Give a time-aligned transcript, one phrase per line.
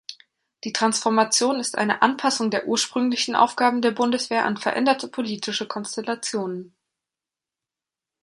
[0.63, 6.75] Die Transformation ist eine Anpassung der ursprünglichen Aufgaben der Bundeswehr an veränderte politische Konstellationen.